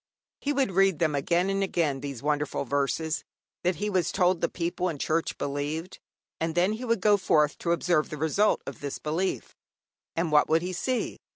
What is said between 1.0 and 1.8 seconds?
again and